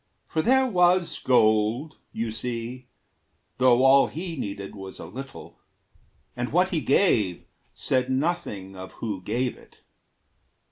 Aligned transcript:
For 0.27 0.41
there 0.41 0.65
was 0.65 1.19
gold, 1.19 1.97
You 2.11 2.31
see, 2.31 2.87
though 3.59 3.83
all 3.85 4.07
he 4.07 4.35
needed 4.35 4.73
was 4.75 4.97
a 4.97 5.05
little, 5.05 5.59
And 6.35 6.51
what 6.51 6.69
he 6.69 6.81
gave 6.81 7.45
said 7.75 8.09
nothing 8.09 8.75
of 8.75 8.93
who 8.93 9.21
gave 9.21 9.55
it. 9.55 9.81